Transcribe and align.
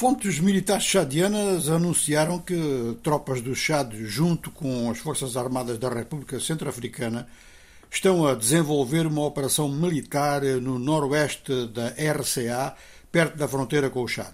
Fontes 0.00 0.40
militares 0.40 0.84
chadianas 0.84 1.68
anunciaram 1.68 2.38
que 2.38 2.96
tropas 3.02 3.42
do 3.42 3.54
Chad, 3.54 3.92
junto 3.96 4.50
com 4.50 4.90
as 4.90 4.96
Forças 4.96 5.36
Armadas 5.36 5.78
da 5.78 5.90
República 5.90 6.40
Centro-Africana, 6.40 7.28
estão 7.90 8.26
a 8.26 8.34
desenvolver 8.34 9.06
uma 9.06 9.26
operação 9.26 9.68
militar 9.68 10.40
no 10.42 10.78
noroeste 10.78 11.66
da 11.66 11.88
RCA, 11.88 12.74
perto 13.12 13.36
da 13.36 13.46
fronteira 13.46 13.90
com 13.90 14.02
o 14.02 14.08
Chad. 14.08 14.32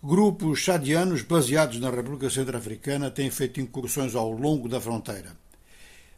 Grupos 0.00 0.60
chadianos 0.60 1.22
baseados 1.22 1.80
na 1.80 1.90
República 1.90 2.30
Centro-Africana 2.30 3.10
têm 3.10 3.28
feito 3.28 3.60
incursões 3.60 4.14
ao 4.14 4.30
longo 4.30 4.68
da 4.68 4.80
fronteira. 4.80 5.32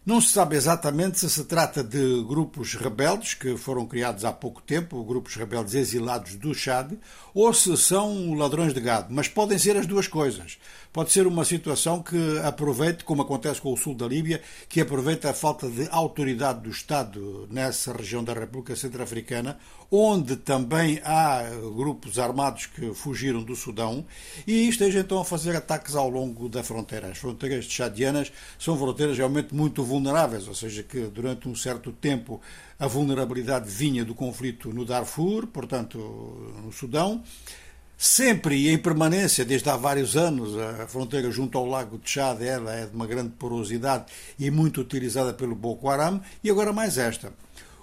Não 0.08 0.22
se 0.22 0.30
sabe 0.30 0.56
exatamente 0.56 1.18
se 1.20 1.28
se 1.28 1.44
trata 1.44 1.84
de 1.84 2.24
grupos 2.26 2.72
rebeldes 2.72 3.34
que 3.34 3.58
foram 3.58 3.84
criados 3.84 4.24
há 4.24 4.32
pouco 4.32 4.62
tempo, 4.62 5.04
grupos 5.04 5.34
rebeldes 5.34 5.74
exilados 5.74 6.34
do 6.34 6.54
Chad, 6.54 6.94
ou 7.34 7.52
se 7.52 7.76
são 7.76 8.32
ladrões 8.32 8.72
de 8.72 8.80
gado, 8.80 9.08
mas 9.10 9.28
podem 9.28 9.58
ser 9.58 9.76
as 9.76 9.86
duas 9.86 10.08
coisas. 10.08 10.56
Pode 10.94 11.12
ser 11.12 11.26
uma 11.26 11.44
situação 11.44 12.02
que 12.02 12.38
aproveite, 12.42 13.04
como 13.04 13.20
acontece 13.20 13.60
com 13.60 13.70
o 13.70 13.76
sul 13.76 13.94
da 13.94 14.08
Líbia, 14.08 14.40
que 14.66 14.80
aproveita 14.80 15.28
a 15.28 15.34
falta 15.34 15.68
de 15.68 15.86
autoridade 15.90 16.60
do 16.62 16.70
Estado 16.70 17.46
nessa 17.50 17.92
região 17.92 18.24
da 18.24 18.32
República 18.32 18.74
Centro-Africana, 18.74 19.58
onde 19.90 20.36
também 20.36 21.00
há 21.04 21.44
grupos 21.76 22.18
armados 22.18 22.66
que 22.66 22.92
fugiram 22.94 23.42
do 23.42 23.54
Sudão, 23.54 24.04
e 24.46 24.68
esteja 24.68 25.00
então 25.00 25.20
a 25.20 25.24
fazer 25.24 25.54
ataques 25.54 25.94
ao 25.94 26.08
longo 26.08 26.48
da 26.48 26.64
fronteira. 26.64 27.08
As 27.08 27.18
fronteiras 27.18 27.66
chadianas 27.66 28.32
são 28.58 28.76
fronteiras 28.76 29.16
realmente 29.16 29.54
muito 29.54 29.84
vulneráveis, 29.84 29.97
ou 30.48 30.54
seja, 30.54 30.82
que 30.82 31.00
durante 31.00 31.48
um 31.48 31.54
certo 31.54 31.92
tempo 31.92 32.40
a 32.78 32.86
vulnerabilidade 32.86 33.68
vinha 33.68 34.04
do 34.04 34.14
conflito 34.14 34.72
no 34.72 34.84
Darfur, 34.84 35.46
portanto, 35.46 35.98
no 36.62 36.72
Sudão 36.72 37.22
sempre 38.00 38.54
e 38.54 38.68
em 38.68 38.78
permanência, 38.78 39.44
desde 39.44 39.68
há 39.68 39.76
vários 39.76 40.16
anos, 40.16 40.56
a 40.56 40.86
fronteira 40.86 41.32
junto 41.32 41.58
ao 41.58 41.66
lago 41.66 41.98
de 41.98 42.08
Chad 42.08 42.40
ela 42.40 42.72
é 42.72 42.86
de 42.86 42.94
uma 42.94 43.08
grande 43.08 43.30
porosidade 43.30 44.04
e 44.38 44.48
muito 44.52 44.80
utilizada 44.80 45.34
pelo 45.34 45.56
Boko 45.56 45.88
Haram, 45.88 46.20
e 46.42 46.48
agora 46.48 46.72
mais 46.72 46.96
esta. 46.96 47.32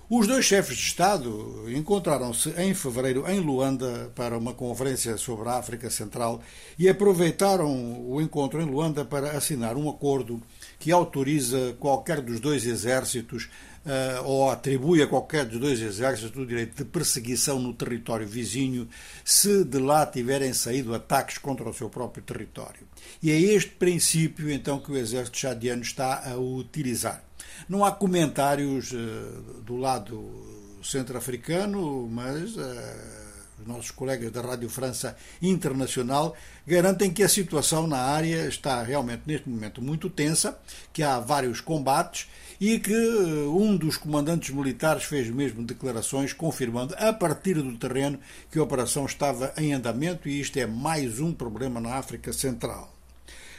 Os 0.10 0.28
dois 0.28 0.46
chefes 0.46 0.78
de 0.78 0.84
Estado 0.84 1.66
encontraram-se 1.68 2.50
em 2.62 2.74
fevereiro 2.74 3.30
em 3.30 3.40
Luanda 3.40 4.12
para 4.16 4.38
uma 4.38 4.54
conferência 4.54 5.18
sobre 5.18 5.50
a 5.50 5.58
África 5.58 5.90
Central 5.90 6.42
e 6.78 6.88
aproveitaram 6.88 8.08
o 8.08 8.22
encontro 8.22 8.62
em 8.62 8.66
Luanda 8.66 9.04
para 9.04 9.32
assinar 9.32 9.76
um 9.76 9.90
acordo 9.90 10.40
que 10.80 10.92
autoriza 10.92 11.76
qualquer 11.80 12.22
dos 12.22 12.40
dois 12.40 12.66
exércitos 12.66 13.50
uh, 13.86 14.24
ou 14.26 14.50
atribui 14.50 15.02
a 15.02 15.08
qualquer 15.08 15.46
dos 15.46 15.60
dois 15.60 15.82
exércitos 15.82 16.36
o 16.36 16.46
direito 16.46 16.76
de 16.76 16.86
perseguição 16.86 17.60
no 17.60 17.74
território 17.74 18.28
vizinho 18.28 18.88
se 19.24 19.64
de 19.64 19.80
lá 19.80 20.06
tiverem 20.06 20.54
saído 20.54 20.94
ataques 20.94 21.38
contra 21.38 21.70
o 21.70 21.74
seu 21.74 21.90
próprio 21.90 22.24
território. 22.24 22.88
E 23.22 23.32
é 23.32 23.40
este 23.40 23.72
princípio, 23.72 24.52
então, 24.52 24.80
que 24.80 24.92
o 24.92 24.98
exército 24.98 25.38
chadiano 25.38 25.82
está 25.82 26.30
a 26.30 26.38
utilizar. 26.38 27.24
Não 27.70 27.86
há 27.86 27.92
comentários 27.92 28.92
uh, 28.92 29.62
do 29.62 29.78
lado 29.78 30.80
centro-africano, 30.84 32.08
mas. 32.08 32.56
Uh, 32.56 33.25
nossos 33.68 33.92
colegas 33.92 34.32
da 34.32 34.42
Rádio 34.42 34.70
França 34.70 35.16
Internacional 35.42 36.36
garantem 36.66 37.12
que 37.12 37.24
a 37.24 37.30
situação 37.30 37.88
na 37.88 37.98
área 37.98 38.48
está 38.48 38.82
realmente 38.84 39.24
neste 39.26 39.50
momento 39.50 39.82
muito 39.82 40.10
tensa, 40.10 40.58
que 40.94 41.04
há 41.04 41.20
vários 41.20 41.62
combates 41.62 42.28
e 42.60 42.80
que 42.80 42.94
eh, 42.94 43.48
um 43.48 43.76
dos 43.76 43.98
comandantes 43.98 44.50
militares 44.50 45.04
fez 45.04 45.30
mesmo 45.30 45.64
declarações 45.64 46.34
confirmando 46.34 46.96
a 46.98 47.12
partir 47.12 47.56
do 47.56 47.78
terreno 47.78 48.20
que 48.52 48.60
a 48.60 48.64
operação 48.64 49.06
estava 49.06 49.54
em 49.58 49.74
andamento 49.74 50.30
e 50.30 50.40
isto 50.40 50.58
é 50.58 50.66
mais 50.66 51.20
um 51.20 51.34
problema 51.34 51.80
na 51.80 51.96
África 51.96 52.32
Central. 52.32 52.94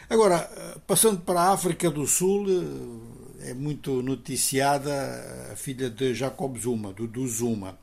Agora, 0.09 0.49
eh, 0.57 0.79
passando 0.87 1.21
para 1.21 1.41
a 1.41 1.53
África 1.53 1.91
do 1.91 2.07
Sul, 2.07 2.47
eh, 2.49 3.51
é 3.51 3.55
muito 3.55 4.03
noticiada 4.03 5.50
a 5.53 5.56
filha 5.56 5.91
de 5.91 6.15
Jacob 6.15 6.56
Zuma, 6.59 6.93
do 6.93 7.28
Zuma 7.28 7.78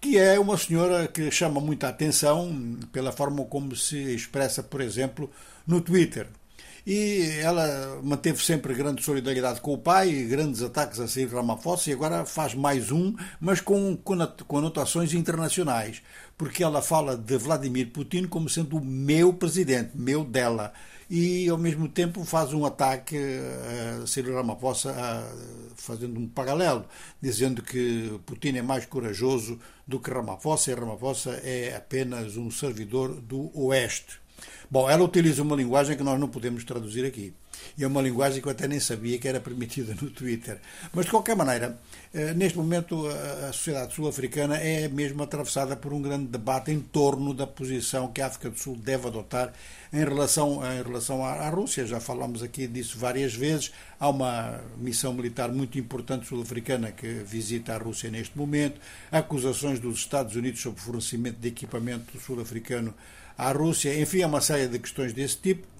que 0.00 0.16
é 0.16 0.38
uma 0.38 0.56
senhora 0.56 1.08
que 1.08 1.30
chama 1.30 1.60
muita 1.60 1.88
atenção 1.88 2.78
pela 2.92 3.12
forma 3.12 3.44
como 3.44 3.74
se 3.74 3.96
expressa, 4.14 4.62
por 4.62 4.80
exemplo, 4.80 5.30
no 5.66 5.80
Twitter. 5.80 6.28
E 6.86 7.38
ela 7.40 8.00
manteve 8.02 8.42
sempre 8.42 8.74
grande 8.74 9.02
solidariedade 9.02 9.60
com 9.60 9.74
o 9.74 9.78
pai, 9.78 10.24
grandes 10.24 10.62
ataques 10.62 11.00
a 11.00 11.08
Cyril 11.08 11.36
Ramaphosa, 11.36 11.90
e 11.90 11.92
agora 11.92 12.24
faz 12.24 12.54
mais 12.54 12.90
um, 12.90 13.14
mas 13.40 13.60
com 13.60 13.96
conotações 14.46 15.12
internacionais, 15.12 16.02
porque 16.36 16.62
ela 16.62 16.80
fala 16.80 17.16
de 17.16 17.36
Vladimir 17.36 17.90
Putin 17.90 18.26
como 18.26 18.48
sendo 18.48 18.78
o 18.78 18.84
meu 18.84 19.32
presidente, 19.32 19.90
meu 19.94 20.24
dela 20.24 20.72
e 21.10 21.48
ao 21.48 21.56
mesmo 21.56 21.88
tempo 21.88 22.22
faz 22.24 22.52
um 22.52 22.66
ataque 22.66 23.16
a 24.02 24.06
Cyril 24.06 24.34
Ramaphosa 24.34 24.94
fazendo 25.74 26.20
um 26.20 26.28
paralelo, 26.28 26.84
dizendo 27.20 27.62
que 27.62 28.20
Putin 28.26 28.56
é 28.58 28.62
mais 28.62 28.84
corajoso 28.84 29.58
do 29.86 29.98
que 29.98 30.10
Ramaphosa 30.10 30.70
e 30.70 30.74
Ramaphosa 30.74 31.30
é 31.42 31.74
apenas 31.74 32.36
um 32.36 32.50
servidor 32.50 33.14
do 33.22 33.50
Oeste. 33.58 34.20
Bom, 34.70 34.88
ela 34.88 35.02
utiliza 35.02 35.42
uma 35.42 35.56
linguagem 35.56 35.96
que 35.96 36.02
nós 36.02 36.18
não 36.18 36.28
podemos 36.28 36.64
traduzir 36.64 37.04
aqui. 37.04 37.32
E 37.76 37.84
é 37.84 37.86
uma 37.86 38.02
linguagem 38.02 38.40
que 38.40 38.48
eu 38.48 38.52
até 38.52 38.66
nem 38.66 38.80
sabia 38.80 39.18
que 39.18 39.28
era 39.28 39.40
permitida 39.40 39.94
no 40.00 40.10
Twitter. 40.10 40.58
Mas, 40.92 41.04
de 41.06 41.10
qualquer 41.10 41.36
maneira, 41.36 41.78
eh, 42.12 42.34
neste 42.34 42.56
momento 42.56 43.06
a 43.06 43.52
sociedade 43.52 43.94
sul-africana 43.94 44.56
é 44.56 44.88
mesmo 44.88 45.22
atravessada 45.22 45.76
por 45.76 45.92
um 45.92 46.00
grande 46.00 46.26
debate 46.26 46.70
em 46.70 46.80
torno 46.80 47.34
da 47.34 47.46
posição 47.46 48.08
que 48.08 48.20
a 48.20 48.26
África 48.26 48.50
do 48.50 48.58
Sul 48.58 48.76
deve 48.76 49.06
adotar 49.06 49.52
em 49.92 50.04
relação, 50.04 50.60
em 50.64 50.82
relação 50.82 51.24
à, 51.24 51.48
Rússia. 51.48 51.86
Já 51.86 52.00
falámos 52.00 52.42
aqui 52.42 52.66
disso 52.66 52.98
várias 52.98 53.34
vezes. 53.34 53.72
Há 53.98 54.08
uma 54.08 54.60
missão 54.76 55.12
militar 55.12 55.50
muito 55.50 55.78
importante 55.78 56.26
sul-africana 56.26 56.92
que 56.92 57.06
visita 57.24 57.74
a 57.74 57.78
Rússia 57.78 58.10
neste 58.10 58.36
momento. 58.36 58.80
Acusações 59.10 59.80
dos 59.80 59.98
Estados 59.98 60.36
Unidos 60.36 60.60
sobre 60.60 60.80
fornecimento 60.80 61.38
de 61.38 61.48
equipamento 61.48 62.18
sul-africano 62.20 62.94
à 63.36 63.52
Rússia. 63.52 63.98
Enfim, 63.98 64.22
há 64.22 64.26
uma 64.26 64.40
série 64.40 64.68
de 64.68 64.78
questões 64.78 65.12
desse 65.12 65.38
tipo. 65.38 65.77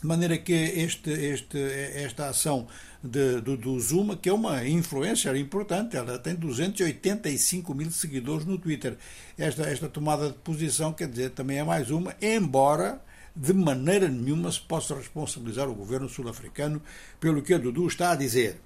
De 0.00 0.06
maneira 0.06 0.38
que 0.38 0.52
este, 0.52 1.10
este, 1.10 1.58
esta 1.58 2.28
ação 2.28 2.66
de, 3.04 3.40
do, 3.40 3.56
do, 3.56 3.78
Zuma, 3.78 4.16
que 4.16 4.30
é 4.30 4.32
uma 4.32 4.66
influencer 4.66 5.36
importante, 5.36 5.96
ela 5.96 6.18
tem 6.18 6.34
285 6.34 7.74
mil 7.74 7.90
seguidores 7.90 8.46
no 8.46 8.56
Twitter. 8.56 8.96
Esta, 9.36 9.64
esta 9.64 9.88
tomada 9.88 10.28
de 10.28 10.38
posição, 10.38 10.92
quer 10.92 11.08
dizer, 11.08 11.30
também 11.30 11.58
é 11.58 11.64
mais 11.64 11.90
uma, 11.90 12.16
embora 12.20 13.00
de 13.36 13.52
maneira 13.52 14.08
nenhuma 14.08 14.50
se 14.50 14.60
possa 14.60 14.94
responsabilizar 14.94 15.68
o 15.68 15.74
governo 15.74 16.08
sul-africano 16.08 16.82
pelo 17.18 17.42
que 17.42 17.54
a 17.54 17.58
Dudu 17.58 17.86
está 17.86 18.12
a 18.12 18.16
dizer. 18.16 18.58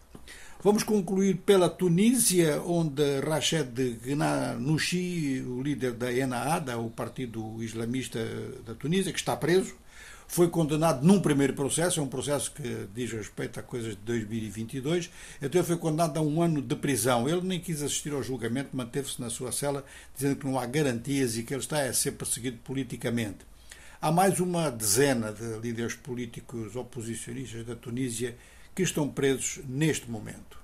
Vamos 0.65 0.83
concluir 0.83 1.43
pela 1.45 1.69
Tunísia, 1.69 2.59
onde 2.63 3.21
Rached 3.21 3.99
Ghannouchi, 4.03 5.45
o 5.47 5.61
líder 5.61 5.93
da 5.93 6.11
ENAA, 6.11 6.79
o 6.79 6.89
partido 6.89 7.63
islamista 7.63 8.19
da 8.65 8.75
Tunísia, 8.75 9.13
que 9.13 9.19
está 9.19 9.37
preso, 9.37 9.75
foi 10.27 10.49
condenado 10.49 11.07
num 11.07 11.21
primeiro 11.21 11.53
processo, 11.53 12.01
é 12.01 12.03
um 12.03 12.09
processo 12.09 12.51
que 12.51 12.89
diz 12.95 13.13
respeito 13.13 13.61
a 13.61 13.63
coisas 13.63 13.91
de 13.91 14.01
2022, 14.07 15.11
então 15.37 15.61
ele 15.61 15.67
foi 15.67 15.77
condenado 15.77 16.17
a 16.17 16.23
um 16.23 16.41
ano 16.41 16.63
de 16.63 16.77
prisão. 16.77 17.29
Ele 17.29 17.43
nem 17.43 17.61
quis 17.61 17.83
assistir 17.83 18.15
ao 18.15 18.23
julgamento, 18.23 18.75
manteve-se 18.75 19.21
na 19.21 19.29
sua 19.29 19.53
cela, 19.53 19.85
dizendo 20.15 20.37
que 20.37 20.47
não 20.47 20.59
há 20.59 20.65
garantias 20.65 21.37
e 21.37 21.43
que 21.43 21.53
ele 21.53 21.61
está 21.61 21.83
a 21.83 21.93
ser 21.93 22.13
perseguido 22.13 22.57
politicamente. 22.65 23.41
Há 24.01 24.11
mais 24.11 24.41
uma 24.41 24.71
dezena 24.71 25.31
de 25.31 25.59
líderes 25.59 25.95
políticos 25.95 26.75
oposicionistas 26.75 27.67
da 27.67 27.77
Tunísia 27.77 28.35
que 28.75 28.83
estão 28.83 29.09
presos 29.09 29.61
neste 29.69 30.11
momento. 30.11 30.64